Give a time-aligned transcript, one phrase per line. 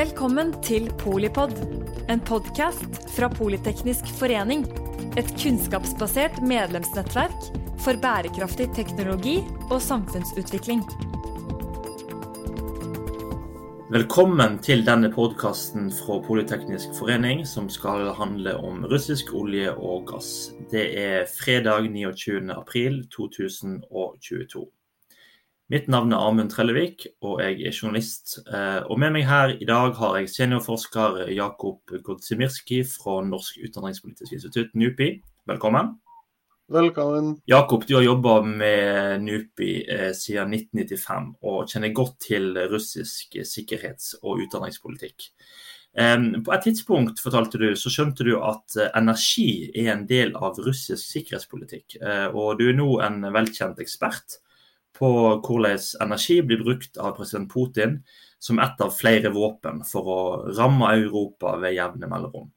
[0.00, 1.50] Velkommen til Polipod,
[2.08, 4.62] en podkast fra Politeknisk forening.
[5.20, 7.50] Et kunnskapsbasert medlemsnettverk
[7.84, 9.34] for bærekraftig teknologi
[9.68, 10.80] og samfunnsutvikling.
[13.92, 20.54] Velkommen til denne podkasten fra Politeknisk forening som skal handle om russisk olje og gass.
[20.72, 22.40] Det er fredag 29.
[25.70, 25.80] april 2022.
[25.80, 28.40] Mitt navn er Amund Trellevik, og jeg er journalist.
[28.50, 34.32] Eh, og med meg her i dag har jeg seniorforsker Jakob Godzimirski fra Norsk utdanningspolitisk
[34.32, 35.22] institutt, NUPI.
[35.46, 36.00] Velkommen.
[36.70, 37.36] Velkommen.
[37.46, 44.16] Jakob, du har jobba med NUPI eh, siden 1995 og kjenner godt til russisk sikkerhets-
[44.24, 45.30] og utdanningspolitikk.
[45.90, 50.58] På et tidspunkt fortalte du, så skjønte du at eh, energi er en del av
[50.58, 52.00] russisk sikkerhetspolitikk.
[52.34, 54.40] Og du er nå en velkjent ekspert
[54.98, 55.10] på
[55.44, 58.00] hvordan energi blir brukt av president Putin
[58.38, 60.22] som ett av flere våpen for å
[60.56, 62.48] ramme Europa ved jevne mellomrom.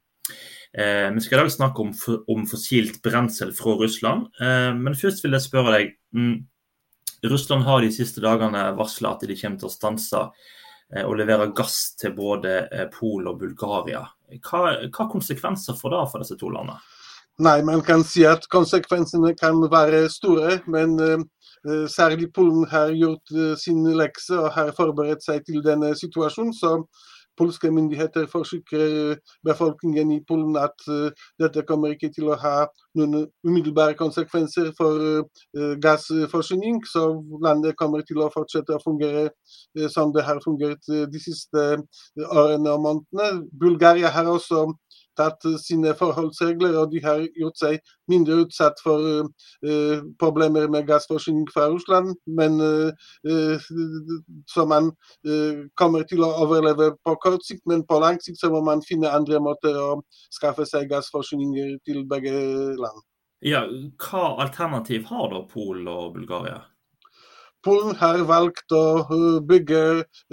[0.72, 1.92] Eh, vi skal i dag snakke om,
[2.26, 5.94] om fossilt brensel fra Russland, eh, men først vil jeg spørre deg.
[6.16, 6.46] Mm,
[7.30, 11.52] Russland har de siste dagene varsla at de kommer til å stanse eh, og levere
[11.54, 14.02] gass til både eh, Pol og Bulgaria.
[14.40, 16.80] Hva, hva konsekvenser får det for disse to landene?
[17.44, 21.24] Nei, man kan si at konsekvensene kan være store, men Eh,
[21.88, 26.54] særlig Polen har gjort eh, sin lekse og har forberedt seg til denne situasjonen.
[26.54, 26.84] så
[27.34, 30.84] Polske myndigheter forsikrer befolkningen i Polen at
[31.42, 35.26] dette kommer ikke til å ha noen umiddelbare konsekvenser for
[35.82, 36.78] gassforsyning.
[36.86, 37.02] Så
[37.42, 39.32] landet kommer til å fortsette å fungere
[39.90, 41.64] som det har fungert de siste
[42.22, 43.48] årene og månedene.
[43.50, 44.68] Bulgaria har også
[45.18, 51.46] tatt sine forholdsregler, og de har gjort seg mindre utsatt for uh, problemer med gassforsyning
[51.54, 52.14] fra Russland.
[52.26, 52.90] Men uh,
[54.50, 54.92] så man
[55.28, 58.84] uh, kommer til å overleve på kort sikt, men på lang sikt så må man
[58.86, 59.90] finne andre måter å
[60.34, 62.34] skaffe seg gassforsyninger til begge
[62.80, 63.02] land.
[63.44, 63.66] Ja,
[64.00, 66.62] Hva alternativ har da Polen og Bulgaria?
[67.64, 69.80] Polen har valgt å eh, bygge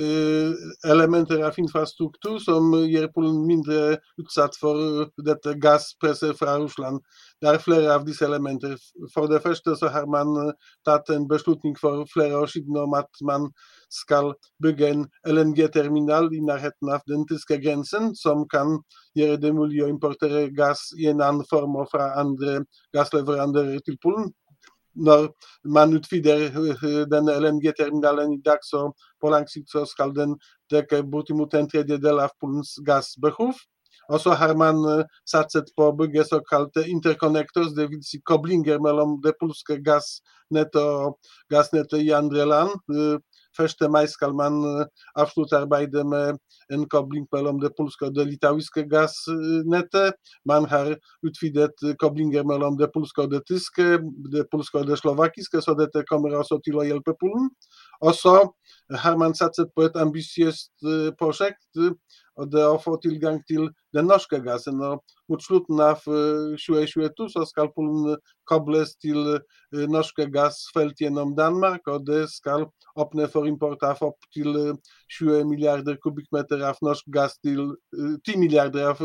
[0.03, 6.99] eh, elementer av infrastruktur som gjør Polen mindre utsatt for dette gasspresset fra Russland.
[7.41, 8.75] Det er flere av disse elementer.
[9.13, 12.97] For det første så har man eh, tatt en beslutning for flere år siden om
[12.99, 13.47] at man
[13.91, 18.77] skal bygge en LNG-terminal i nærheten av den tyske grensen, som kan
[19.15, 22.61] gjøre det mulig å importere gass i en annen form og fra andre
[22.95, 24.31] gassleverandører til Polen
[24.95, 25.27] når
[25.63, 28.91] man utvider eh, denne LNG-terminalen i dag, så
[29.21, 30.35] på lang sikt så skal den
[30.71, 33.53] dekke bortimot en tredjedel av Polens gassbehov.
[34.11, 38.09] Og så har man eh, satset på å bygge såkalte interconnectors, dvs.
[38.09, 42.71] Si koblinger mellom det polske gassnettet i andre land.
[43.59, 43.89] Eh, 1.
[43.91, 44.85] mai skal man eh,
[45.15, 46.37] avslutte arbeidet med
[46.71, 50.13] en kobling mellom det polske og det litauiske gassnettet.
[50.45, 53.99] Man har utvidet koblinger mellom det polske og det tyske,
[54.31, 57.49] det polske og det slovakiske, så dette kommer også til å hjelpe Polen.
[58.01, 58.35] Og så
[59.03, 61.83] har man satset på et ambisiøst eh, prosjekt
[62.30, 64.79] og det å få tilgang til den norske gassen.
[64.81, 68.15] Og mot slutten av 2022 eh, så skal Polen
[68.49, 69.37] kobles til
[69.91, 72.65] norske gassfelt gjennom Danmark, og det skal
[72.99, 74.51] åpne for import av opptil
[75.15, 79.03] 20 eh, milliarder kubikkmeter av norsk gass til 10 milliarder av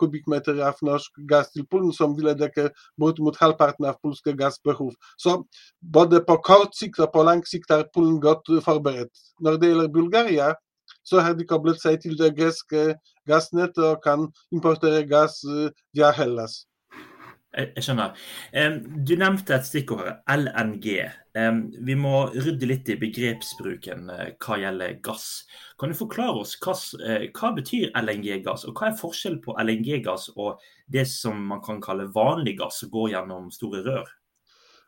[0.00, 2.68] kubikkmeter av norsk gass til Polen, som ville dekke
[3.00, 4.92] bortimot halvparten av polske gassbehov.
[5.20, 5.38] Så
[5.80, 9.12] både på kort sikt og på lang sikt er Polen godt forberedt.
[9.40, 10.52] Når det gjelder Bulgaria,
[11.02, 12.92] så har de koblet seg til det greske
[13.28, 16.62] gassnettet og kan importere gass via Hellas.
[17.52, 18.14] Jeg skjønner.
[19.04, 20.86] Du nevnte et stikkord, LNG.
[21.84, 25.26] Vi må rydde litt i begrepsbruken eh, hva gjelder gass.
[25.80, 26.72] Kan du forklare oss hva,
[27.04, 31.80] eh, hva betyr LNG-gass, og hva er forskjellen på LNG-gass og det som man kan
[31.84, 34.12] kalle vanlig gass, som går gjennom store rør?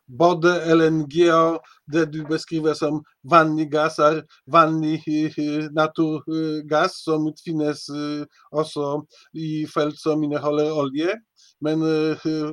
[0.07, 5.01] både LNG og det du beskriver som vanlig gass, er vanlig
[5.77, 9.03] naturgass som utfinnes eh, også
[9.35, 11.17] i felt som inneholder olje.
[11.65, 11.81] Men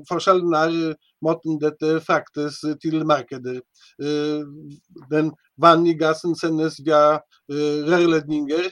[0.08, 0.76] forskjellen er
[1.24, 3.60] måten dette fraktes til markedet.
[5.12, 5.32] Den
[5.62, 7.20] vanlige gassen sendes via
[7.92, 8.70] rørledninger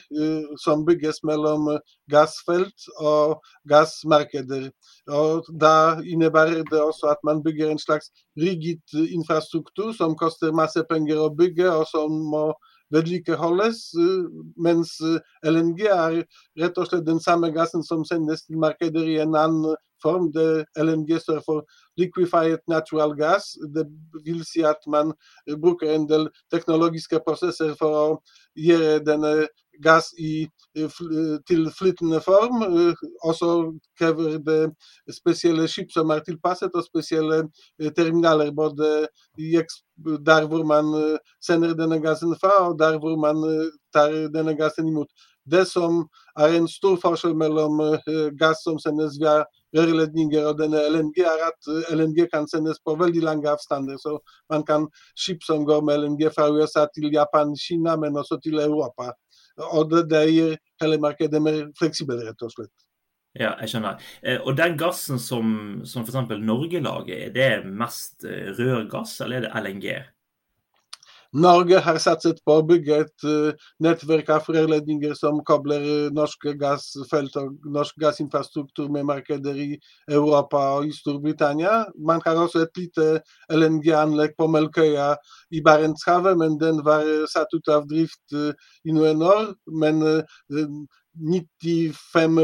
[0.62, 1.68] som bygges mellom
[2.10, 4.70] gassfelt og gassmarkeder.
[5.08, 8.80] Og Da innebærer det også at man bygger en slags rigid
[9.10, 12.44] infrastruktur som koster masse penger å bygge, og som må
[12.94, 13.82] vedlikeholdes.
[14.60, 14.96] Mens
[15.46, 16.18] LNG er
[16.62, 20.30] rett og slett den samme gassen som sendes til markeder i en annen form.
[20.32, 21.64] Det LNG står for
[22.00, 23.54] liquefied natural gas.
[23.74, 23.86] Det
[24.24, 25.12] vil si at man
[25.62, 28.06] bruker en del teknologiske prosesser for å
[28.56, 29.34] gjøre denne
[29.82, 30.48] gass i,
[31.48, 32.62] til flytende form.
[33.24, 33.50] Og så
[33.98, 34.60] krever det
[35.16, 37.42] spesielle skip som er tilpasset, og spesielle
[37.96, 38.52] terminaler.
[38.52, 39.08] Både
[40.26, 40.92] der hvor man
[41.44, 43.40] sender denne gassen fra, og der hvor man
[43.92, 45.08] tar denne gassen imot.
[45.50, 46.02] Det som
[46.38, 47.80] er en stor forskjell mellom
[48.40, 49.40] gass som sendes via
[49.76, 53.98] rørledninger og denne LNG, er at LNG kan sendes på veldig lange avstander.
[54.02, 54.16] Så
[54.50, 54.86] man kan
[55.18, 59.12] skip som går med LNG fra USA til Japan, Kina, men også til Europa.
[59.70, 62.72] Og det, det gir hele markedet mer fleksibelt, rett og slett.
[63.38, 64.00] Ja, jeg skjønner.
[64.42, 65.52] Og den gassen som,
[65.86, 66.32] som f.eks.
[66.42, 68.26] Norge lager, er det mest
[68.58, 69.92] rørgass, eller er det LNG?
[71.32, 76.56] Norge har satset på å bygge et uh, nettverk av rørledninger som kobler uh, norske
[76.58, 79.68] gassfelt og norsk gassinfrastruktur med markeder i
[80.10, 81.84] Europa og i Storbritannia.
[81.98, 83.08] Man har også et lite
[83.54, 85.12] LNG-anlegg på Melkøya
[85.54, 89.52] i Barentshavet, men den var satt ut av drift i noen år.
[89.70, 90.02] Men
[91.14, 92.38] 95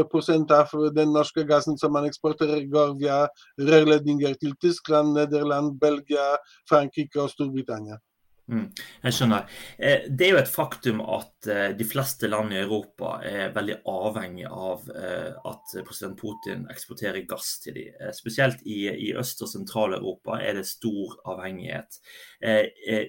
[0.51, 3.21] av den norske gassen som man eksporterer, går via
[3.59, 6.35] rørledninger til Tyskland, Nederland, Belgia,
[6.69, 7.99] Frankrike og Storbritannia.
[8.47, 8.67] Mm,
[9.03, 9.47] jeg skjønner.
[9.75, 13.75] Eh, det er jo et faktum at eh, de fleste land i Europa er veldig
[13.91, 17.97] avhengig av eh, at president Putin eksporterer gass til dem.
[18.15, 21.99] Spesielt i, i Øst- og Sentral-Europa er det stor avhengighet.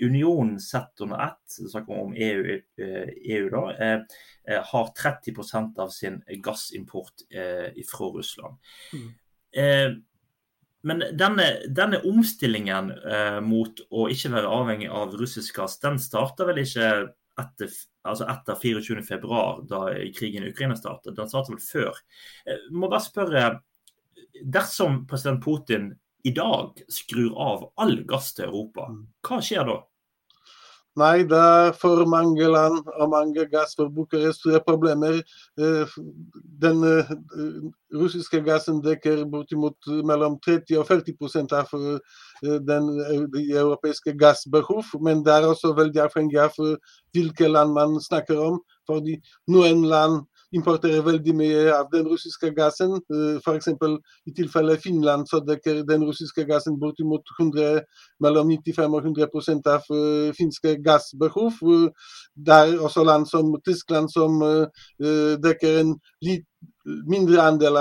[0.03, 3.63] Unionen sett under ett, snakker om EU, EU da,
[4.73, 7.27] har 30% av sin gassimport
[7.91, 8.59] fra Russland.
[8.97, 9.09] Mm.
[10.87, 16.47] Men denne, denne omstillingen eh, mot å ikke være avhengig av russisk gass, den starta
[16.47, 16.91] vel ikke
[17.39, 17.73] etter,
[18.07, 19.41] altså etter 24.2,
[19.71, 19.81] da
[20.15, 21.17] krigen i Ukraina startet?
[21.17, 22.03] Den startet vel før.
[22.47, 23.47] Jeg eh, må bare spørre,
[24.45, 25.91] dersom president Putin
[26.27, 29.03] i dag skrur av all gass til Europa, mm.
[29.27, 29.79] hva skjer da?
[30.99, 35.21] Nei, det er for mange land og mange gassforbrukere store problemer.
[35.61, 35.93] Eh,
[36.63, 37.13] den eh,
[37.95, 42.89] russiske gassen dekker bortimot mellom 30 og 40 av eh, den
[43.35, 46.59] de europeiske gassbehov, men det er også veldig avhengig av
[47.15, 48.59] hvilke land man snakker om.
[48.89, 49.19] fordi
[49.53, 50.23] noen land
[50.55, 52.95] importerer veldig mye av den russiske gassen.
[53.43, 53.69] F.eks.
[54.27, 57.83] i tilfelle Finland så dekker den russiske gassen bortimot 100,
[58.21, 59.29] mellom 95 og 100
[59.75, 59.89] av
[60.39, 61.61] finske gassbehov.
[62.35, 64.41] Det er også land som Tyskland som
[64.99, 66.47] dekker en litt
[67.07, 67.77] mindre andel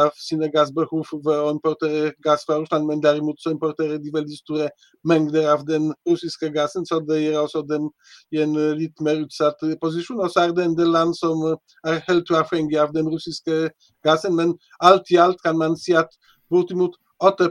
[0.53, 4.69] gassbehov ved å importere gass fra Russland, men derimot så importerer de veldig store
[5.07, 7.89] mengder av den russiske gassen, så det gir også dem
[8.35, 10.21] i en litt mer utsatt posisjon.
[10.21, 13.69] Og så er det en del land som er helt uavhengig av den russiske
[14.06, 16.12] gassen, men alt i alt kan man si at
[16.51, 17.50] bortimot 8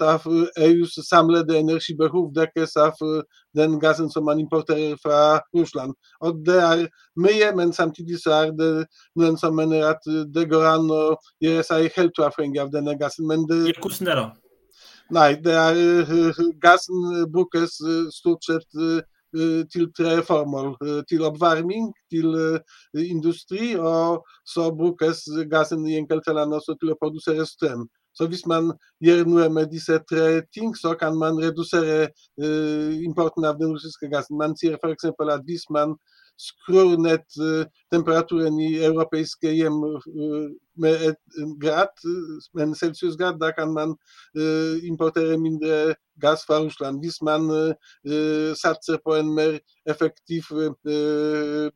[0.00, 0.26] av
[0.56, 2.94] EUs samlede energibehov dekkes av
[3.56, 5.94] den gassen som man importerer fra Russland.
[6.20, 6.86] Og Det er
[7.16, 8.86] mye, men samtidig så er det
[9.16, 10.04] noen som mener at
[10.34, 13.26] det går an å gjøre seg helt uavhengig av denne gassen.
[13.26, 14.28] Men det, Hvordan det da?
[15.10, 17.80] Nei, det er, gassen brukes
[18.14, 18.66] stort sett
[19.72, 20.74] til tre formål.
[21.08, 22.34] Til oppvarming, til
[22.94, 27.88] industri, og så brukes gassen i enkelte land også til å produsere strøm.
[28.18, 28.72] Så hvis man
[29.04, 32.08] gjør noe med disse tre ting, så kan man redusere
[32.42, 34.40] uh, importen av den russiske gassen.
[34.40, 35.12] Man sier f.eks.
[35.14, 35.94] at hvis man
[36.38, 41.16] skrur ned uh, temperaturen i uh, med et
[41.60, 41.90] grad,
[42.60, 43.96] en celsiusgrad, da kan man
[44.82, 47.00] importere mindre fra Russland.
[47.02, 47.42] Hvis man
[48.54, 50.42] satser på en mer effektiv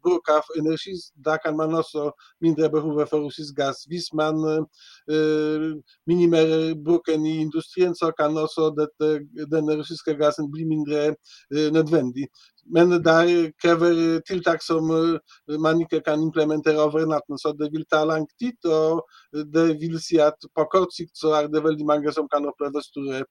[0.02, 0.94] bruk av energi,
[1.24, 2.10] da kan man også
[2.40, 3.82] mindre behov for russisk gass.
[3.90, 4.66] Hvis man
[6.06, 8.70] minimerer bruken i industrien, så kan også
[9.50, 11.16] denne russiske gassen bli mindre
[11.50, 12.26] nødvendig.
[12.70, 14.86] Men det krever tiltak som
[15.60, 18.56] man ikke kan implementere over natten, så det vil ta lang tid.
[18.64, 19.02] og
[19.32, 22.82] Det vil si at på kort sikt så er det veldig mange som kan oppleve
[22.82, 23.24] store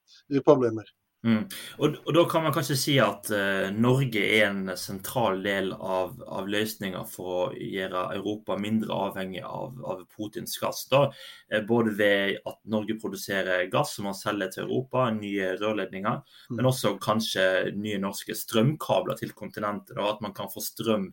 [0.45, 0.83] problemer.
[1.23, 1.43] Mm.
[1.77, 6.15] Og, og, Da kan man kanskje si at uh, Norge er en sentral del av,
[6.25, 10.87] av løsninga for å gjøre Europa mindre avhengig av, av Putins gass.
[10.89, 16.21] Da, uh, både ved at Norge produserer gass som man selger til Europa, nye rørledninger,
[16.25, 16.57] mm.
[16.57, 17.45] men også kanskje
[17.77, 19.93] nye norske strømkabler til kontinentet.
[19.99, 21.11] Da, at man kan få strøm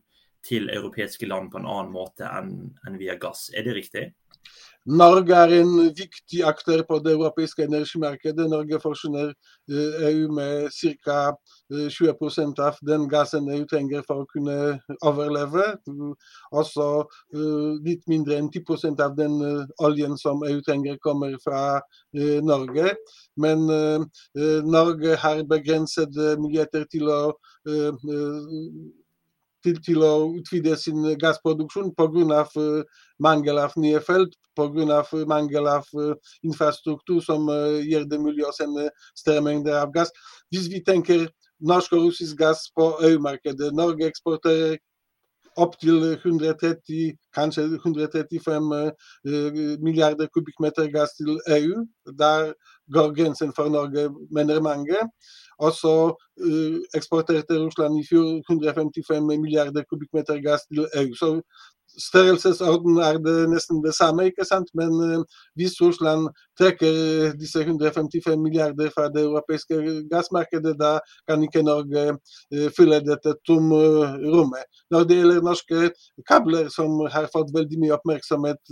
[0.48, 3.48] til europeiske land på en annen måte enn, enn via gass.
[3.52, 4.08] Er det riktig?
[4.88, 8.46] Norge er en viktig aktør på det europeiske energimarkedet.
[8.48, 9.32] Norge forsyner
[9.68, 11.18] EU med ca.
[11.68, 15.66] 20 av den gassen EU trenger for å kunne overleve.
[16.56, 16.86] Også
[17.84, 19.36] litt mindre enn 10 av den
[19.84, 21.82] oljen som EU trenger, kommer fra
[22.40, 22.94] Norge.
[23.36, 23.68] Men
[24.64, 27.20] Norge har begrensede muligheter til å
[29.64, 30.12] til, til å
[30.78, 32.42] sin gassproduksjon pga.
[32.56, 32.82] Uh,
[33.18, 35.02] mangel av nye felt, pga.
[35.26, 40.12] mangel av uh, infrastruktur som uh, gjør det mulig å sende større mengder av gass.
[40.50, 44.78] Hvis vi tenker norsk og russisk gass på EU-markedet Norge eksporterer
[45.64, 48.92] opptil 130, kanskje 135
[49.84, 51.84] milliarder kubikkmeter gass til EU.
[52.18, 52.52] Der
[52.94, 54.98] går grensen for Norge, mener mange.
[55.58, 55.94] Og så
[56.46, 61.14] uh, eksporterte Russland i fjor 155 milliarder kubikkmeter gass til EU.
[61.14, 61.28] Så
[61.98, 64.70] størrelsesorden er det nesten det samme, ikke sant?
[64.74, 65.24] men uh,
[65.58, 66.28] hvis Russland
[66.58, 69.74] trekker disse 155 milliarder fra det europeiske
[70.12, 73.80] gassmarkedet, da kan ikke Norge uh, fylle dette tomme
[74.34, 74.64] rommet.
[74.90, 75.90] Når det gjelder norske
[76.28, 78.62] kabler, som har fått veldig mye oppmerksomhet,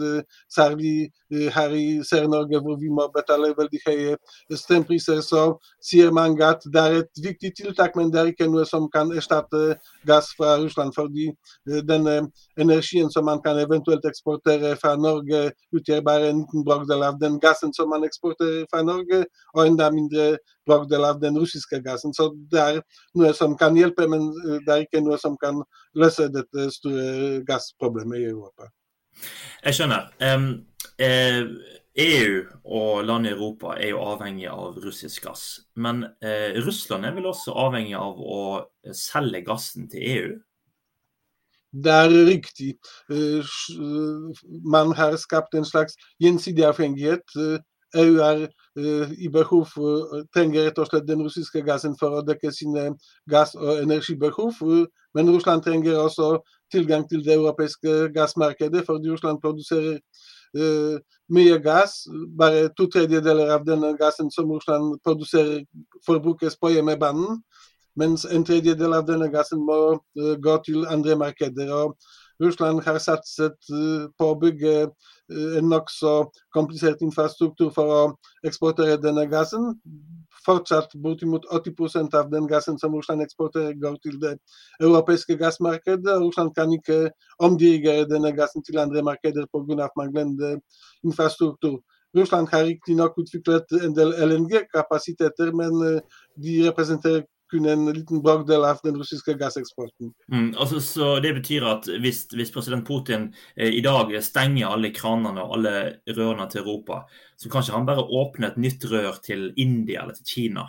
[0.53, 1.11] særlig
[1.55, 4.17] her i Sør-Norge, hvor vi må betale veldig høye
[4.57, 5.43] strømpriser, så
[5.85, 9.13] sier man at det er et viktig tiltak, men det er ikke noe som kan
[9.13, 9.77] erstatte
[10.09, 10.93] gass fra Russland.
[10.97, 11.31] fordi
[11.67, 17.19] denne energien som man kan eventuelt eksportere fra Norge, utgjør bare en liten brøkdel av
[17.23, 19.25] den gassen som man eksporterer fra Norge,
[19.57, 20.29] og enda mindre
[20.69, 22.15] brøkdel av den russiske gassen.
[22.15, 22.83] Så det er
[23.17, 24.29] noe som kan hjelpe, men
[24.67, 25.63] det er ikke noe som kan
[25.97, 28.69] løse dette store gassproblemet i Europa.
[29.65, 30.13] Jeg skjønner.
[30.21, 30.51] Um,
[31.01, 31.43] eh,
[31.97, 35.45] EU og land i Europa er jo avhengig av russisk gass.
[35.81, 38.43] Men eh, Russland er vel også avhengig av å
[38.93, 40.35] selge gassen til EU?
[41.85, 42.75] Det er riktig.
[44.65, 47.37] Man har skapt en slags gjensidig avhengighet.
[47.97, 48.47] EU er
[49.19, 49.67] i behov,
[50.35, 52.89] trenger rett og slett den russiske gassen for å dekke sine
[53.31, 54.59] gass- og energibehov.
[55.15, 56.39] Men Russland trenger også
[56.73, 59.99] tilgang til det europeiske gassmarkedet, fordi Russland produserer
[61.29, 62.07] mye gass.
[62.39, 65.65] Bare to tredjedeler av denne gassen som Russland produserer,
[66.07, 67.43] forbrukes på hjemmebanen
[67.97, 71.73] mens en tredjedel av denne gassen må uh, gå til andre markeder.
[71.73, 71.97] og
[72.43, 76.13] Russland har satset uh, på å bygge uh, en nokså
[76.55, 78.03] komplisert infrastruktur for å
[78.45, 79.73] eksportere denne gassen.
[80.47, 84.37] Fortsatt bortimot 80 av den gassen som Russland eksporterer, går til det
[84.81, 86.21] europeiske gassmarkedet.
[86.23, 89.89] Russland kan ikke omdirigere denne gassen til andre markeder pga.
[89.97, 90.61] manglende
[91.05, 91.81] infrastruktur.
[92.17, 96.01] Russland har riktignok utviklet en del LNG-kapasiteter, men
[96.37, 100.13] de representerer kun en liten bragdel av den russiske gasseksporten.
[100.33, 104.93] Mm, altså, så Det betyr at hvis, hvis president Putin eh, i dag stenger alle
[104.95, 105.77] kranene og alle
[106.11, 107.05] rørene til Europa,
[107.37, 110.69] så kan ikke han bare åpne et nytt rør til India eller til Kina?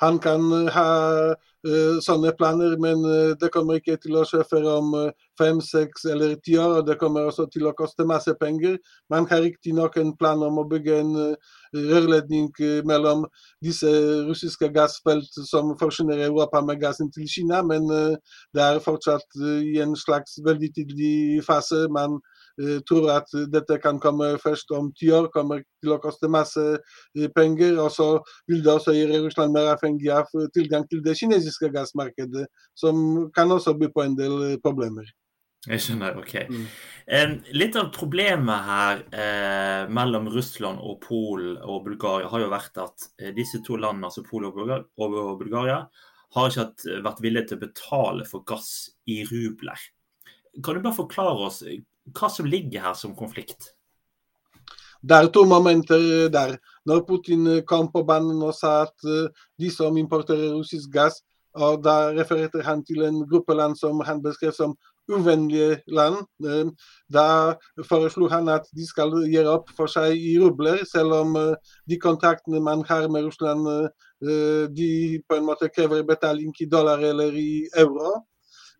[0.00, 0.90] Han kan eh, ha
[1.34, 4.94] uh, sånne planer, men uh, det kommer ikke til å skje før om
[5.38, 6.78] fem, seks eller ti år.
[6.78, 8.78] og Det kommer også til å koste masse penger.
[9.10, 11.12] Man har riktignok en plan om å bygge en
[11.74, 12.48] rørledning
[12.88, 13.26] mellom
[13.64, 13.90] disse
[14.28, 19.94] russiske gassfelt som forsyner Europa med gassen til Kina, men det er fortsatt i en
[19.98, 21.86] slags veldig tidlig fase.
[21.92, 22.37] Man Eh,
[22.88, 27.28] tror at dette kan komme først om ti år, kommer til å koste masse eh,
[27.34, 27.78] penger.
[27.82, 28.08] Og så
[28.50, 32.48] vil det også gjøre Russland mer avhengig av tilgang til det kinesiske gassmarkedet,
[32.78, 35.08] som kan også by på en del eh, problemer.
[35.66, 36.34] Jeg skjønner, OK.
[36.48, 36.66] Mm.
[37.10, 42.78] Eh, litt av problemet her eh, mellom Russland og Polen og Bulgaria har jo vært
[42.84, 45.82] at eh, disse to landene, altså Polen og, og Bulgaria,
[46.36, 48.70] har ikke hatt, vært villige til å betale for gass
[49.10, 49.82] i rubler.
[50.64, 51.62] Kan du bare forklare oss
[52.14, 53.72] hva som ligger her som konflikt?
[55.02, 56.56] Det er to momenter der.
[56.86, 61.22] Når Putin kom på banen og sa at eh, de som importerer russisk gass,
[61.54, 64.74] og da refererte han til en gruppe land som han beskrev som
[65.08, 66.18] uvennlige land.
[66.44, 66.66] Eh,
[67.14, 67.54] da
[67.86, 71.54] foreslo han at de skal gjøre opp for seg i rubler, selv om eh,
[71.86, 73.68] de kontraktene man har med Russland,
[74.74, 78.16] de på en måte krever betaling i dollar eller i euro.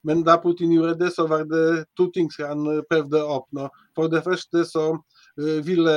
[0.05, 3.69] Men Putin gjorde det, så var det to ting han prøvde å oppnå.
[3.97, 5.95] For det første så eh, ville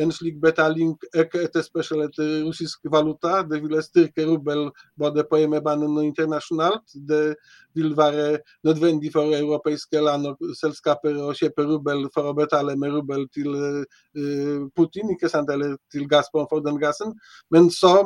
[0.00, 3.44] en slik betaling øke etterspørsel etter russisk valuta.
[3.46, 4.66] Det ville styrke rubel
[4.98, 6.96] både på hjemmebanen og internasjonalt.
[7.08, 7.36] Det
[7.74, 12.94] vil være nødvendig for europeiske land og selskaper å kjøpe rubel for å betale med
[12.94, 17.14] rubel til uh, Putin, ikke sant, eller til Gazprom for den gassen.
[17.50, 17.96] Men så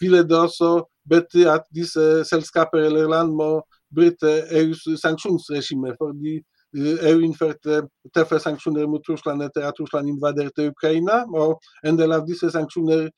[0.00, 0.74] ville det også
[1.08, 3.50] bety at disse selskaper eller land må
[3.94, 5.94] bryte EUs sanksjonsregime.
[6.00, 6.40] fordi
[6.74, 7.82] EU innførte
[8.14, 11.22] tøffe sanksjoner mot Russland etter at Russland invaderte Ukraina.
[11.30, 13.08] Og en del av disse sanksjoner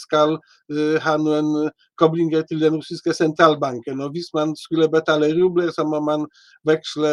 [0.00, 0.38] skal
[1.04, 4.00] ha noen koblinger til den russiske sentralbanken.
[4.00, 6.26] Og hvis man skulle betale rubler, så må man
[6.66, 7.12] veksle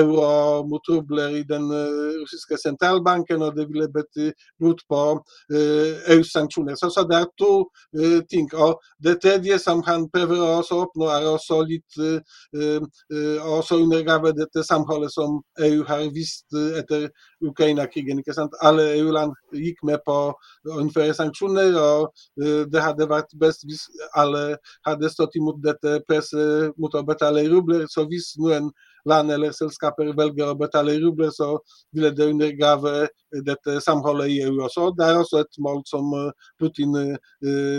[0.00, 1.66] euro mot rubler i den
[2.20, 5.02] russiske sentralbanken, og det ville bety brudd på
[6.12, 6.74] EUs sanksjoner.
[6.74, 7.52] Så, så det er to
[8.30, 8.48] ting.
[8.54, 12.00] Og det tredje som han prøver å oppnå, er også litt
[13.54, 17.08] også undergrave dette samholdet som EU har vist etter
[17.50, 18.20] Ukraina-krigen.
[18.20, 18.54] ikke sant?
[18.60, 22.24] Alle EU-land gikk med på å innføre sanksjoner, og
[22.72, 23.84] det hadde vært best hvis
[24.16, 27.86] alle hadde stått imot dette presset mot å betale rubler.
[27.90, 28.70] Så hvis noen
[29.08, 31.58] land eller selskaper velger å betale rubler, så
[31.92, 33.08] ville det undergrave
[33.44, 34.90] dette samholdet i EU også.
[34.96, 36.10] Det er også et mål som
[36.60, 36.96] Putin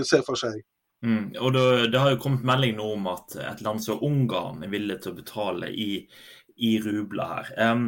[0.05, 0.61] ser for seg.
[1.05, 4.63] Mm, og det, det, har jo kommet melding nå om at et land som Ungarn
[4.65, 5.89] er villig til å betale i
[6.55, 7.71] i rubler her.
[7.71, 7.85] Um,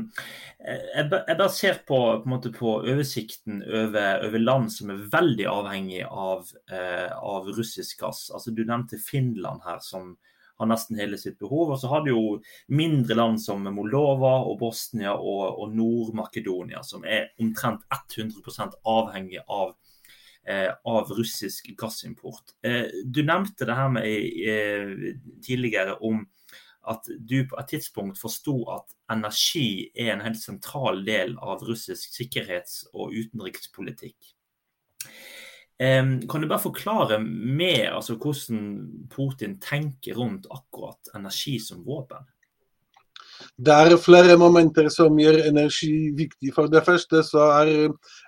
[0.60, 6.48] jeg, bare ser på, på, på oversikten over, over, land som er veldig avhengig av,
[6.72, 8.28] uh, av, russisk gass.
[8.34, 10.16] Altså, du nevnte Finland her, som
[10.58, 11.76] har nesten hele sitt behov.
[11.76, 12.24] Og så har du jo
[12.74, 19.76] mindre land som Moldova og Bosnia og, og Nord-Makedonia, som er omtrent 100% avhengig av
[19.78, 22.58] uh, av russisk gassimport.
[23.04, 26.22] Du nevnte det her med, tidligere om
[26.90, 32.16] at du på et tidspunkt forsto at energi er en helt sentral del av russisk
[32.16, 34.34] sikkerhets- og utenrikspolitikk.
[35.78, 38.64] Kan du bare forklare mer altså, hvordan
[39.14, 42.26] Putin tenker rundt akkurat energi som våpen?
[43.58, 46.50] Det er flere momenter som gjør energi viktig.
[46.56, 47.70] For det første så er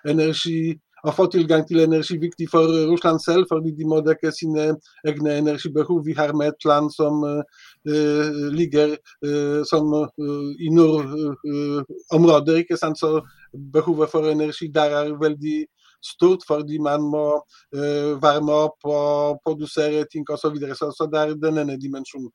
[0.09, 4.73] energi å få tilgang til energi viktig for Russland selv, fordi de må dekke sine
[5.07, 6.03] egne energibehov.
[6.05, 7.63] Vi har med et land som uh,
[8.53, 12.99] ligger uh, som, uh, i nordområder, ikke sant?
[12.99, 13.19] så
[13.73, 15.65] behovet for energi der er veldig
[16.05, 17.25] stort, fordi man må
[18.23, 20.39] varme opp og produsere ting osv.
[20.39, 20.75] Så, videre.
[20.75, 22.31] så Så det er den ene dimensjonen.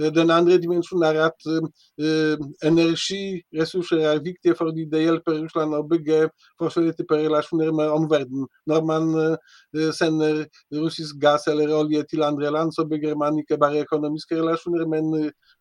[0.00, 2.36] Eh, den andre dimensjonen er at uh,
[2.70, 6.18] energiressurser er viktige fordi det hjelper Russland å bygge
[6.60, 8.48] forskjellige typer relasjoner med omverdenen.
[8.66, 9.06] Når man
[9.96, 10.42] sender
[10.74, 15.12] russisk gass eller olje til andre land, så bygger man ikke bare økonomiske relasjoner, men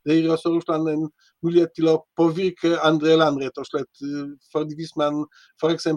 [0.05, 1.07] det gir også Russland en
[1.43, 4.03] mulighet til å påvirke andre land, rett og slett.
[4.51, 5.24] Fordi hvis man
[5.61, 5.87] f.eks.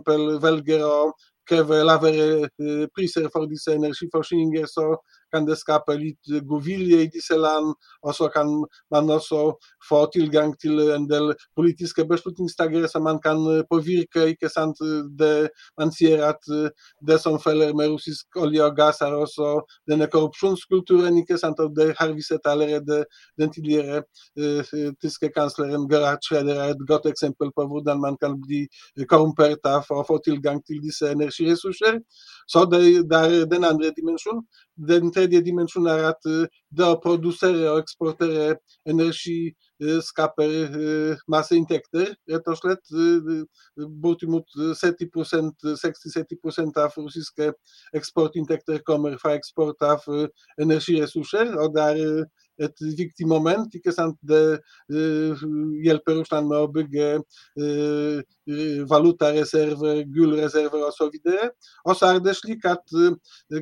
[0.43, 1.13] velger å
[1.49, 2.49] kreve lavere
[2.95, 4.93] priser for disse energiforsyninger, så
[5.33, 7.75] kan det skape litt godvilje i disse land.
[8.03, 8.51] Og så kan
[8.91, 9.43] man også
[9.89, 13.39] få tilgang til en del politiske beslutningstagere som man kan
[13.71, 14.29] påvirke.
[14.35, 14.79] ikke sant?
[15.19, 16.43] Det, man sier at
[17.09, 19.61] det som følger med russisk olje og gass, er også
[19.91, 21.19] denne korrupsjonskulturen.
[21.19, 21.61] ikke sant?
[21.61, 23.05] Og det har vi sett allerede.
[23.39, 24.03] Den tidligere
[24.41, 24.63] uh,
[25.03, 28.67] tyske kansleren Gerhard Schreder er et godt eksempel på hvordan man kan bli
[29.11, 32.01] korrumpert for å få tilgang til disse energiressurser.
[32.49, 34.45] Så det, det er den andre dimensjonen.
[34.89, 38.57] Den tredje dimensjonen er at det å produsere og eksportere
[38.89, 39.53] energi
[40.03, 40.75] skaper
[41.31, 42.95] masse inntekter, rett og slett.
[44.03, 47.53] Bortimot 60-70 av russiske
[47.99, 50.07] eksportinntekter kommer fra eksport av
[50.59, 51.57] energiressurser.
[51.59, 52.27] og det er
[52.59, 53.75] et viktig moment.
[53.75, 54.17] ikke sant?
[54.29, 54.59] Det
[54.93, 55.45] uh,
[55.85, 58.21] hjelper Russland med å bygge uh,
[58.91, 61.19] valutareserver, gullreserver osv.
[61.85, 63.13] Og så er det slik at uh,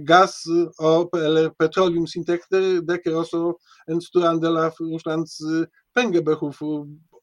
[0.07, 3.43] gass og, eller petroleumsinntekter dekker også
[3.93, 4.73] en stor andel av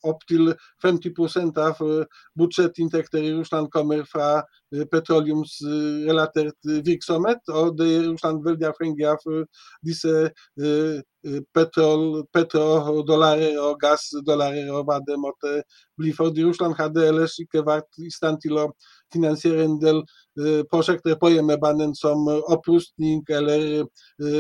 [0.03, 1.13] Opptil 50
[1.57, 1.79] av
[2.39, 4.43] budsjettinntekter i Russland kommer fra
[4.91, 7.41] petroleumsrelatert virksomhet.
[7.49, 9.23] Og det Russland veldig avhengig av
[9.85, 10.13] disse
[11.55, 15.61] petrol, petrodollarer og gassdollarer og hva det måtte
[15.97, 16.11] bli.
[16.15, 17.63] Fordi Russland hadde ellers ikke
[18.03, 18.67] i stand til å
[19.79, 20.03] del
[20.71, 23.85] prosjekter på hjemmebanen som opprustning eller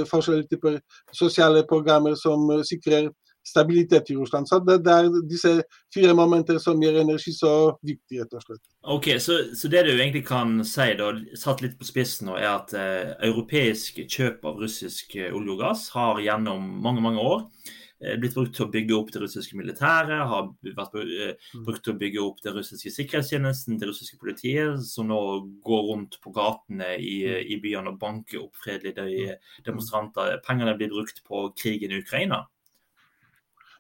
[0.09, 0.79] forskjellige typer
[1.13, 3.11] sosiale programmer som sikrer
[3.43, 4.47] stabilitet i Russland.
[4.49, 5.53] Så det, det, er disse
[5.93, 7.53] fire momenter som gjør energi så
[7.83, 8.63] viktig, rett og slett.
[8.95, 12.51] Ok, så, så, det du egentlig kan si, da, satt litt på spissen nå, er
[12.55, 17.41] at eh, europeisk kjøp av russisk eh, olje og gass har gjennom mange, mange år
[18.03, 21.65] eh, blitt brukt til å bygge opp det russiske militæret, har vært eh, mm.
[21.67, 25.19] brukt til å bygge opp den russiske sikkerhetstjenesten, det russiske politiet, som nå
[25.67, 27.53] går rundt på gatene i, mm.
[27.55, 29.61] i byene og banker opp fredelige mm.
[29.67, 30.39] demonstranter.
[30.47, 32.45] Pengene blir brukt på krigen i Ukraina.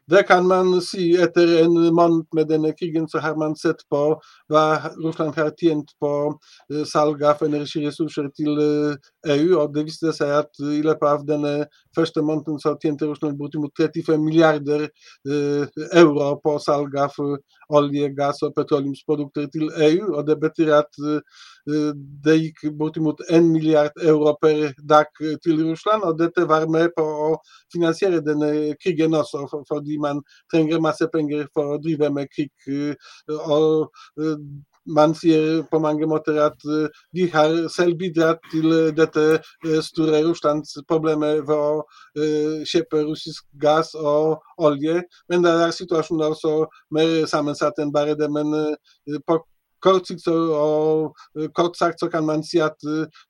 [0.09, 4.01] Det kan man si etter en måned med denne krigen, så har man sett på
[4.51, 4.63] hva
[4.99, 9.59] Russland har tjent på uh, salg av energiressurser til uh, EU.
[9.59, 11.53] og Det viste seg at i løpet av denne
[11.95, 14.87] første måneden så tjente Russland bortimot 35 milliarder
[16.01, 17.15] euro på salg av
[17.73, 20.13] olje, gass og petroleumsprodukter til EU.
[20.17, 21.01] og Det betyr at
[22.25, 25.07] det gikk bortimot 1 milliard euro per dag
[25.43, 26.03] til Russland.
[26.03, 27.31] og Dette var med på å
[27.73, 32.51] finansiere denne krigen også, fordi man trenger masse penger for å drive med krig.
[33.29, 33.91] og
[34.85, 36.65] man sier på mange måter at
[37.15, 39.39] de har selv bidratt til dette
[39.85, 45.01] store Russlandsproblemet ved å kjøpe russisk gass og olje.
[45.29, 46.53] Men det er situasjonen også
[46.91, 48.29] mer sammensatt enn bare det.
[48.31, 48.53] Men
[49.27, 49.39] på
[49.83, 51.15] kort sikt, og,
[51.57, 52.79] kort sagt så kan man si at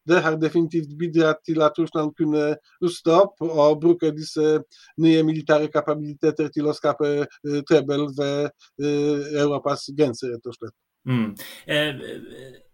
[0.09, 4.59] det har definitivt bidratt til at Russland kunne ruste opp og bruke disse
[5.01, 7.27] nye militære kapabiliteter til å skape
[7.69, 8.49] trøbbel ved
[9.43, 10.82] Europas grenser, rett og slett.
[11.09, 11.33] Mm.
[11.65, 12.03] Eh,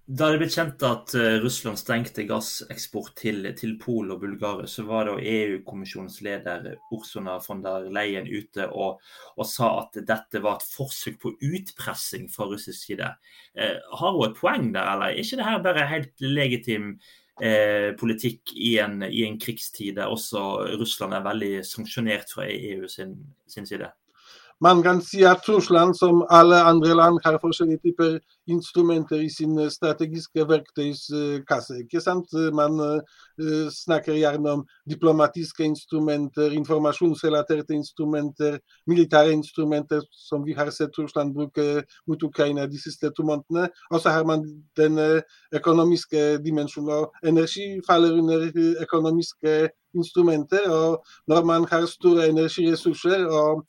[0.10, 4.82] da det ble kjent at uh, Russland stengte gasseksport til, til Polen og Bulgaria, så
[4.88, 6.66] var da EU-kommisjonens leder
[6.96, 9.04] Ursona von der Leyen ute og,
[9.36, 13.12] og, sa at dette var et forsøk på utpressing fra russisk side.
[13.54, 16.90] Eh, har hun et poeng der, eller er ikke dette bare helt legitim
[17.38, 22.90] eh, politikk i en, i en, krigstid der også Russland er veldig sanksjonert fra EU
[22.90, 23.14] sin,
[23.46, 23.94] sin side?
[24.62, 29.70] Man kan si at Russland, som alle andre land, har forskjellige typer instrumenter i sin
[29.72, 31.78] strategiske verktøyskasse.
[31.80, 32.28] ikke sant?
[32.54, 33.02] Man
[33.72, 41.84] snakker gjerne om diplomatiske instrumenter, informasjonsrelaterte instrumenter, militære instrumenter, som vi har sett Russland bruke
[42.08, 43.70] mot Ukraina de siste to månedene.
[43.92, 44.44] Og så har man
[44.78, 45.22] den
[45.56, 47.06] økonomiske dimensjonen.
[47.24, 49.70] Energi faller under økonomiske
[50.70, 51.66] og man
[53.28, 53.66] og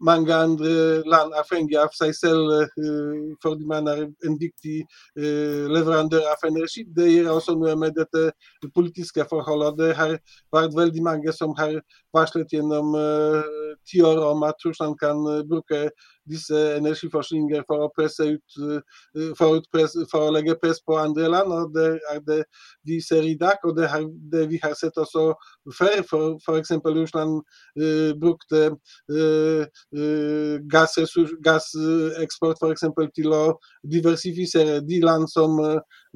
[0.00, 2.70] mange andre land avhengig av seg selv
[3.42, 4.78] fordi man er en viktig
[5.74, 6.86] leverandør av energi.
[6.96, 8.30] Det gjør også noe med dette
[8.74, 9.76] politiske forholdet.
[9.80, 10.16] Det har
[10.56, 11.76] vært veldig mange som har
[12.16, 12.96] varslet gjennom
[13.88, 15.20] ti år om at Russland kan
[15.50, 15.90] bruke
[16.28, 18.58] disse energiforsyninger for å presse ut
[19.38, 21.52] for, press, for, å legge press på andre land.
[21.52, 22.40] og Det er det
[22.86, 25.30] vi ser i dag, og det, har, det vi har sett også
[25.76, 26.02] før.
[26.10, 26.72] For F.eks.
[26.84, 27.40] Russland
[27.80, 29.64] uh, brukte uh,
[29.96, 32.84] uh, gasseksport gass
[33.16, 33.44] til å
[33.90, 35.58] diversifisere de land som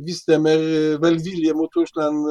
[0.05, 0.61] viste mer
[1.03, 2.25] velvilje mot Russland,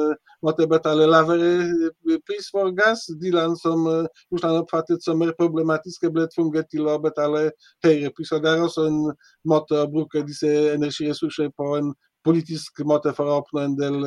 [0.44, 1.90] måtte betale lavere
[2.28, 3.06] pris for gass.
[3.20, 7.48] De land som Russland oppfattet som mer problematiske, ble tvunget til å betale
[7.84, 8.42] høyere priser.
[8.44, 9.00] Det er også en
[9.48, 14.00] måte å bruke disse energiressursene på en politisk måte for å oppnå en del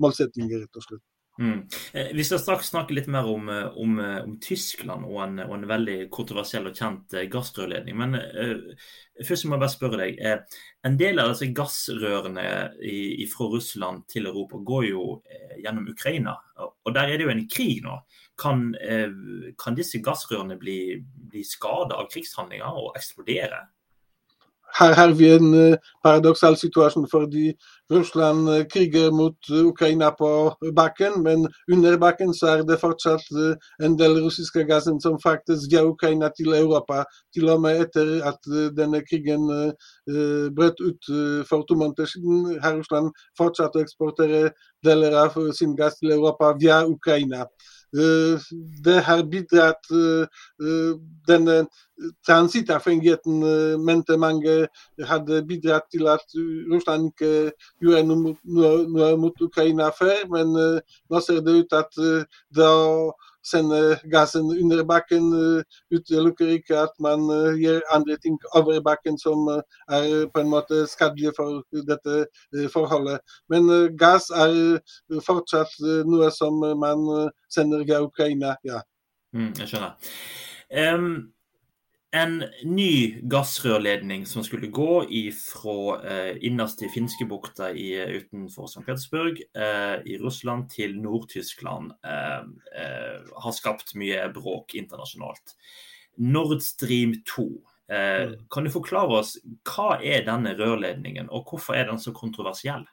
[0.00, 1.07] målsettinger, rett og slett.
[1.38, 1.68] Mm.
[2.14, 5.98] Vi skal straks snakke litt mer om, om, om Tyskland og en, og en, veldig
[6.10, 7.94] kontroversiell og kjent gassrørledning.
[7.98, 8.88] Men uh,
[9.22, 10.18] først må jeg bare spørre deg.
[10.18, 12.48] Uh, en del av disse gassrørene
[12.82, 16.34] i, fra Russland til Europa går jo uh, gjennom Ukraina.
[16.58, 18.00] Og der er det jo en krig nå.
[18.38, 18.68] Kan,
[19.58, 23.64] kan disse gassrørene bli, bli skada av krigshandlinger og eksplodere?
[24.78, 27.52] Her har vi en paradoksal situasjon fordi
[27.90, 30.28] Russland kriger mot Ukraina på
[30.76, 33.24] bakken, men under bakken så er det fortsatt
[33.82, 35.18] en del russiske gassen som
[35.82, 37.02] Ukraina til Europa.
[37.34, 39.48] Til og med etter at denne krigen
[40.54, 41.10] brøt ut
[41.48, 44.52] for to måneder siden, har Russland fortsatt å eksportere
[44.86, 45.34] deler av
[45.98, 47.48] til Europa via Ukraina.
[47.92, 49.86] Det har bidratt
[51.28, 51.54] denne
[52.26, 53.40] transittavhengigheten
[53.84, 54.68] mente mange
[55.08, 56.36] hadde bidratt til at
[56.72, 61.96] Russland ikke gjorde noe, noe, mot Ukraina før, men nå ser det ut at
[62.54, 62.70] da
[63.48, 65.30] sende gassen under bakken
[65.94, 67.24] utelukker ikke at man
[67.58, 73.18] gjør andre ting over bakken som er på en måte skadelige for dette forholdet.
[73.48, 74.78] Men gass er
[75.24, 75.74] fortsatt
[76.08, 77.08] noe som man
[77.52, 78.84] sender via Ukraina, ja.
[79.32, 79.96] Mm, jeg skjønner.
[80.94, 81.32] Um,
[82.16, 85.02] en ny gassrørledning som skulle gå
[85.36, 88.84] fra eh, innerst i Finskebukta utenfor St.
[88.86, 92.46] Petersburg eh, i Russland til Nord-Tyskland, eh,
[92.80, 95.56] eh, har skapt mye bråk internasjonalt.
[96.16, 97.48] Nord Stream 2.
[97.92, 98.36] Eh, mm.
[98.50, 99.36] Kan du forklare oss
[99.68, 102.88] hva er denne rørledningen, og hvorfor er den så kontroversiell?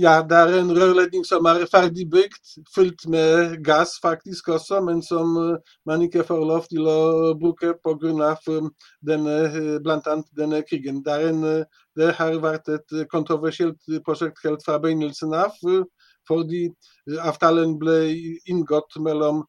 [0.00, 5.02] Ja, det er en rørledning som er ferdig bygd, fylt med gass faktisk også, men
[5.04, 5.34] som
[5.86, 8.30] man ikke får lov til å bruke pga.
[9.04, 9.78] bl.a.
[9.84, 10.08] blant
[10.40, 11.02] denne krigen.
[11.04, 11.42] Det, en,
[11.98, 15.60] det, har vært et kontroversielt prosjekt helt fra begynnelsen av.
[16.30, 16.68] fordi
[17.26, 17.96] avtalen ble
[18.50, 19.42] inngått mellom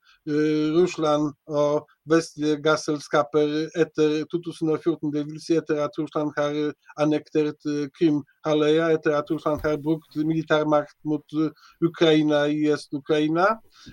[0.76, 5.46] Russland og vestlige gasselskaper etter 2014, dvs.
[5.46, 6.58] Si etter at Russland har
[7.02, 7.62] annektert
[7.98, 11.38] Krim-halvøya, etter at Russland har brukt militærmakt mot
[11.86, 13.48] Ukraina i Øst-Ukraina,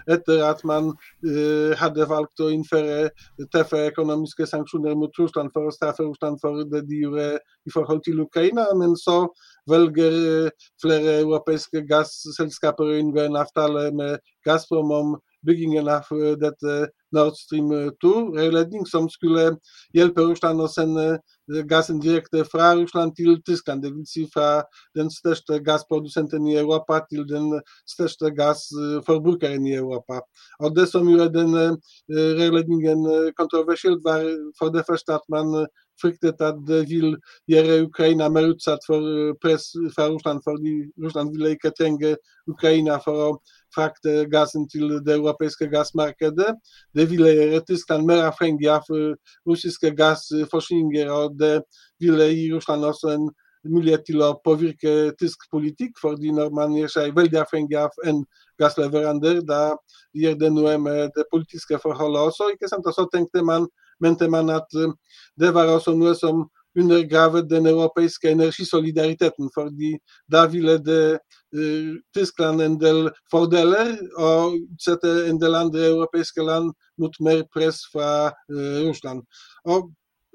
[0.08, 0.94] etter at man
[1.80, 3.10] hadde valgt å innføre
[3.52, 4.48] tøffe økonomiske
[4.96, 8.64] mot Russland for å straffe Russland for det de gjorde i forhold til Ukraina.
[8.74, 9.28] Men så
[9.70, 10.50] velger
[10.82, 16.08] flere europeiske gasselskaper å inngå en avtale med Gazprom om byggingen av
[16.40, 16.78] dette
[17.12, 17.70] Nord Stream
[18.04, 19.56] 2-rørledning, som skulle
[19.96, 21.18] hjelpe Russland å sende
[21.70, 23.82] gassen direkte fra Russland til Tyskland.
[23.82, 24.28] Dvs.
[24.32, 24.62] Fra
[24.98, 27.54] den største gassprodusenten i Europa til den
[27.88, 30.20] største gassforbrukeren i Europa.
[30.60, 31.78] Og Det som gjorde denne
[32.10, 34.24] rørledningen kontroversiell, var
[34.58, 35.66] for det første at man
[36.02, 37.16] fryktet at det vil
[37.50, 42.16] gjøre Ukraina mer utsatt for press fra Russland, fordi Russland ville ikke trenge
[42.48, 43.30] Ukraina for å
[43.74, 46.54] frakte gassen til det europeiske gassmarkedet.
[46.94, 48.86] Det ville Tyskland mer avhengig av
[49.46, 51.10] russiske gassforsyninger.
[51.10, 51.62] og det
[52.00, 53.30] ville gi Russland også en
[53.64, 55.98] mulighet til å påvirke tysk politikk.
[56.00, 58.24] fordi når man gjør seg veldig avhengig av en
[59.48, 59.76] da
[60.14, 62.52] gjør det noe med politiske forholdet også.
[62.52, 62.86] ikke sant?
[62.86, 63.68] Og så tenkte man,
[64.00, 64.68] mente man at
[65.36, 65.94] det var også
[66.78, 69.50] undergravet den europeiske energisolidariteten.
[69.54, 69.98] fordi
[70.32, 71.18] da ville det
[72.14, 78.30] Tyskland en del fordeler og sette en del andre europeiske land mot mer press fra
[78.84, 79.22] Russland.
[79.64, 79.90] Og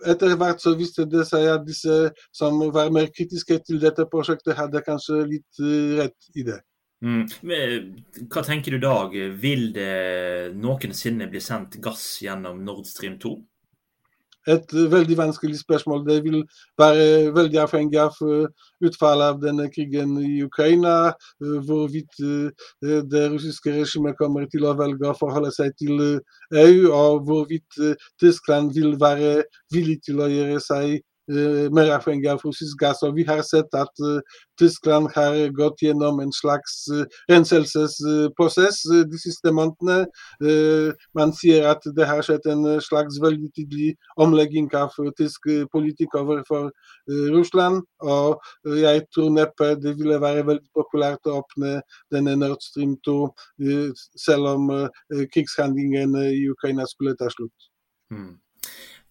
[0.10, 4.58] etter hvert så viste det seg at disse som var mer kritiske til dette prosjektet,
[4.58, 5.64] hadde kanskje litt
[6.00, 6.60] rett i det.
[7.04, 7.26] Mm.
[8.32, 13.34] Hva tenker du Dag, vil det noensinne bli sendt gass gjennom Nord Stream 2?
[14.48, 16.04] Et veldig vanskelig spørsmål.
[16.08, 16.42] Det vil
[16.80, 18.18] være veldig avhengig av
[18.84, 21.14] utfallet av denne krigen i Ukraina.
[21.40, 22.20] Hvorvidt
[23.14, 27.82] det russiske regimet kommer til å velge å forholde seg til EU, og hvorvidt
[28.22, 33.04] Tyskland vil være villig til å gjøre seg mer avhengig av russisk gass.
[33.04, 34.02] Og vi har sett at
[34.60, 36.88] Tyskland har gått gjennom en slags
[37.32, 38.82] renselsesprosess
[39.12, 39.54] de siste.
[39.54, 46.72] Man sier at det har skjedd en slags veldig tydelig omlegging av tysk politikk overfor
[47.36, 47.84] Russland.
[48.04, 48.40] Og
[48.84, 51.80] jeg tror neppe det ville være veldig populært å åpne
[52.14, 53.18] denne Nord Stream 2,
[54.20, 54.72] selv om
[55.34, 57.72] krigshandlingene i Ukraina skulle ta slutt.
[58.12, 58.38] Hmm.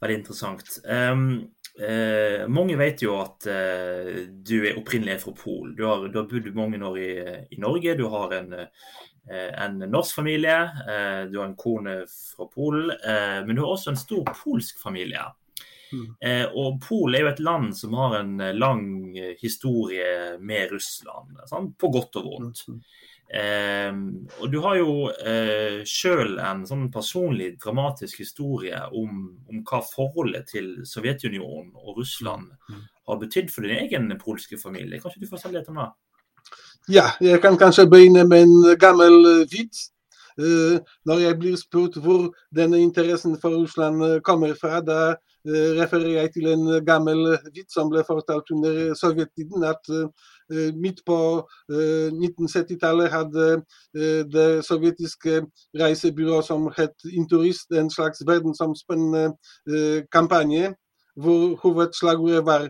[0.02, 0.78] Veldig interessant.
[0.84, 5.72] Um, Eh, mange vet jo at eh, du er opprinnelig fra Pol.
[5.76, 7.12] Du har, du har bodd mange år i,
[7.48, 7.94] i, Norge.
[7.96, 10.58] Du har en, eh, en norsk familie.
[10.84, 12.92] Eh, du har en kone fra Polen.
[12.92, 15.24] Eh, men du har også en stor polsk familie.
[15.92, 16.04] Mm.
[16.24, 18.84] Eh, og Polen er jo et land som har en lang
[19.40, 21.74] historie med Russland, sant?
[21.80, 22.62] på godt og vondt.
[22.68, 22.78] Mm.
[23.32, 23.92] Eh,
[24.40, 30.50] og du har jo eh, sjøl en sånn personlig dramatisk historie om, om, hva forholdet
[30.52, 32.82] til Sovjetunionen og Russland mm.
[33.08, 35.00] har betydd for din egen polske familie.
[35.00, 35.90] Kanskje du får si litt om det?
[36.90, 39.88] Ja, jeg kan kanskje begynne med en gammel eh, vits.
[40.40, 45.70] Uh, når jeg blir spurt hvor denne interessen for Russland eh, kommer fra, da uh,
[45.76, 49.66] refererer jeg til en gammel vits som ble fortalt under sovjettiden.
[49.68, 50.08] At uh,
[50.74, 51.18] Midt på
[51.70, 53.46] 1970-tallet eh, hadde
[53.96, 55.42] eh, det sovjetiske
[55.80, 59.32] reisebyrået som het Inturist, en slags verdensomspennende
[60.12, 60.74] kampanje
[61.16, 62.68] hvor hovedslagordet var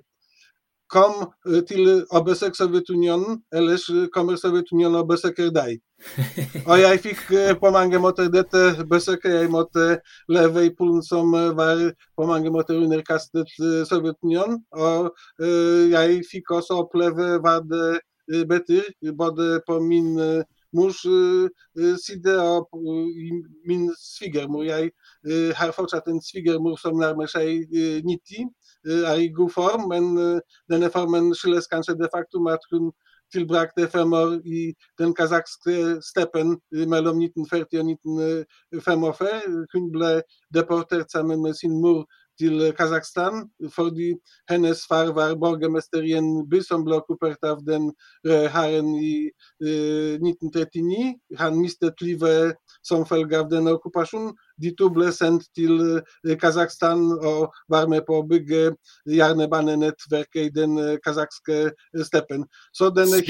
[0.92, 1.24] kom
[1.68, 5.80] til å besøke Sovjetunionen, ellers kommer Sovjetunionen og besøker deg.
[6.68, 7.20] Og jeg fikk
[7.60, 9.36] på mange måter dette besøket.
[9.36, 10.00] Jeg måtte
[10.32, 11.82] leve i Polen som var
[12.18, 13.50] på mange måter underkastet
[13.88, 14.60] Sovjetunionen.
[14.74, 15.12] Og
[15.92, 20.61] jeg fikk også oppleve hva det betyr, både på min mors
[22.06, 22.68] side og
[23.68, 24.62] min svigermor.
[24.62, 24.90] Jeg
[25.56, 27.68] har fortsatt en svigermor som nærmer seg
[28.06, 28.50] 90
[29.06, 30.04] er i god form, men
[30.70, 32.92] denne formen skyldes det faktum at hun
[33.32, 34.12] tilbrakte fem
[34.44, 39.66] i den kasakhske steppen mellom 1940 og 1945.
[39.72, 40.12] Hun ble
[40.54, 41.80] deportert sammen med sin
[42.42, 44.12] til Kasakhstan fordi
[44.50, 47.90] hennes far var borgermester i en by som ble okkupert av den
[48.26, 49.14] røde hæren i
[49.62, 51.14] eh, 1939.
[51.38, 54.32] Han mistet livet som følge av denne okkupasjonen.
[54.62, 58.72] De to ble sendt til eh, Kasakhstan og var med på å bygge
[59.18, 61.62] jernbanenettverket i den eh, kasakhske
[62.08, 62.46] steppen.
[62.74, 63.22] Så denne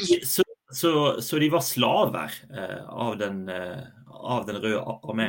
[0.73, 3.83] Så, så, de var slaver eh, av den eh,
[4.23, 5.29] av Den røde armé?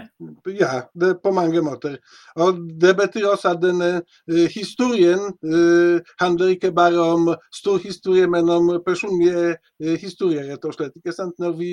[0.59, 1.97] Ja, det på mange måter.
[2.35, 3.89] Og Det betyr også at denne
[4.29, 10.65] eh, historien uh, handler ikke bare om stor historie, men om personlige uh, historier, rett
[10.65, 10.93] og slett.
[10.95, 11.33] Ikke sant?
[11.39, 11.71] Når vi,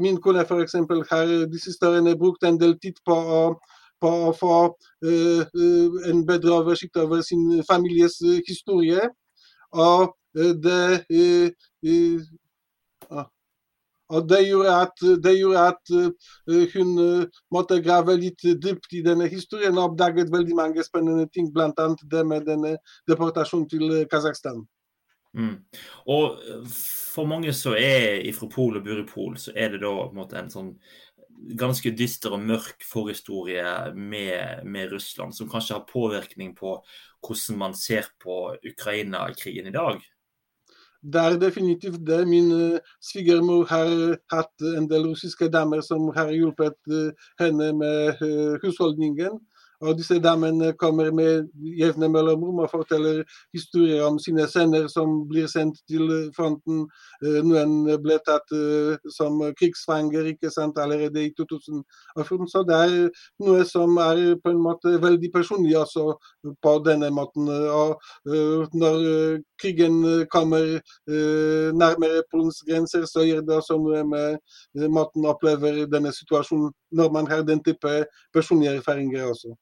[0.00, 0.74] Min kone f.eks.
[1.10, 3.42] har de siste årene brukt en del tid på å,
[4.00, 4.56] på å få
[5.02, 9.08] en bedre oversikt over sin families historie.
[9.72, 10.14] Og
[10.64, 11.54] det
[14.08, 19.02] og det gjorde at, det gjorde at uh, hun uh, måtte grave litt dypt i
[19.04, 21.88] denne historien og oppdaget veldig mange spennende ting, bl.a.
[22.12, 22.76] det med denne
[23.10, 24.64] deportasjonen til uh, Kasakhstan.
[25.36, 25.58] Mm.
[26.08, 26.38] Og
[26.72, 30.16] for mange som er fra Pol og bor i Pol, så er det da en,
[30.16, 30.72] måte, en sånn
[31.58, 36.78] ganske dyster og mørk forhistorie med, med, Russland, som kanskje har påvirkning på
[37.24, 40.00] hvordan man ser på Ukraina-krigen i dag?
[41.02, 42.28] Det er definitivt det.
[42.28, 48.18] Min uh, svigermor har hatt en del russiske damer som har hjulpet uh, henne med
[48.22, 49.38] uh, husholdningen.
[49.80, 53.22] Og disse damene kommer med jevne mellomrom og forteller
[53.54, 56.86] historier om sine sønner som blir sendt til fronten.
[57.22, 62.48] Eh, noen ble tatt eh, som krigsfanger ikke sant, allerede i 2014.
[62.50, 62.96] Så det er
[63.44, 66.08] noe som er på en måte veldig personlig også
[66.64, 67.50] på denne måten.
[67.50, 67.98] Og
[68.30, 68.98] eh, når
[69.58, 76.12] krigen kommer nærmere Polens grenser, så gjør det også noe med måten opplever oppleve denne
[76.12, 79.54] situasjonen når man har den type personlige erfaringer også.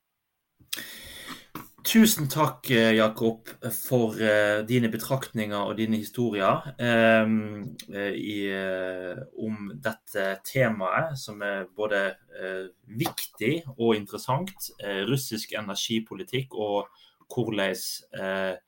[1.87, 9.69] Tusen takk, eh, Jakob, for uh, dine betraktninger og dine historier um, i, uh, om
[9.85, 12.01] dette temaet, som er både
[12.41, 14.73] uh, viktig og interessant.
[15.07, 16.91] russisk energipolitikk og
[17.31, 18.59] hvordan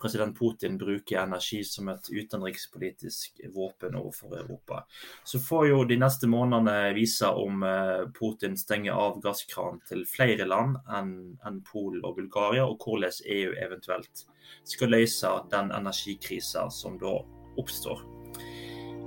[0.00, 4.84] president Putin bruker energi som et utenrikspolitisk våpen overfor Europa.
[5.24, 10.48] Så får jo de neste månedene vise om eh, Putin stenger av gasskranen til flere
[10.48, 14.26] land enn Polen og Bulgaria, og hvordan EU eventuelt
[14.64, 17.18] skal løse den energikrisa som da
[17.56, 18.04] oppstår.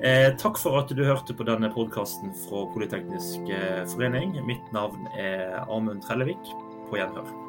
[0.04, 4.38] Eh, takk for at du hørte på denne podkasten fra Politeknisk eh, forening.
[4.48, 6.56] Mitt navn er Amund Trellevik.
[6.90, 7.49] På gjenhør.